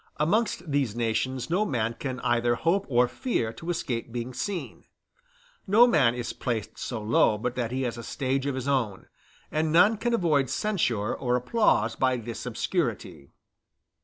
[0.17, 4.85] Amongst these nations no man can either hope or fear to escape being seen;
[5.67, 9.09] no man is placed so low but that he has a stage of his own,
[9.51, 13.29] and none can avoid censure or applause by his obscurity.